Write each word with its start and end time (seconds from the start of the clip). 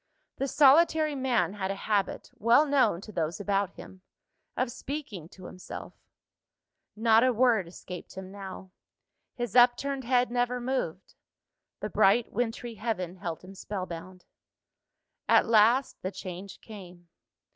The 0.37 0.47
solitary 0.47 1.13
man 1.13 1.53
had 1.53 1.69
a 1.69 1.75
habit, 1.75 2.31
well 2.39 2.65
known 2.65 3.01
to 3.01 3.11
those 3.11 3.39
about 3.39 3.69
him, 3.73 4.01
of 4.57 4.71
speaking 4.71 5.29
to 5.29 5.45
himself; 5.45 5.93
not 6.95 7.23
a 7.23 7.31
word 7.31 7.67
escaped 7.67 8.15
him 8.15 8.31
now; 8.31 8.71
his 9.35 9.55
upturned 9.55 10.03
head 10.05 10.31
never 10.31 10.59
moved; 10.59 11.13
the 11.81 11.89
bright 11.91 12.31
wintry 12.33 12.73
heaven 12.73 13.17
held 13.17 13.43
him 13.43 13.53
spellbound. 13.53 14.25
At 15.29 15.45
last, 15.45 16.01
the 16.01 16.11
change 16.11 16.61
came. 16.61 17.07